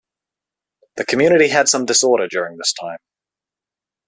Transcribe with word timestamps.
The 0.97 1.05
community 1.05 1.49
had 1.49 1.67
some 1.69 1.85
disorder 1.85 2.27
during 2.27 2.57
this 2.57 2.73
time. 2.73 2.97